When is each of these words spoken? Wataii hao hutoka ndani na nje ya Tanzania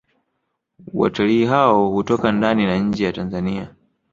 Wataii 0.93 1.45
hao 1.45 1.89
hutoka 1.89 2.31
ndani 2.31 2.65
na 2.65 2.77
nje 2.77 3.03
ya 3.05 3.13
Tanzania 3.13 3.75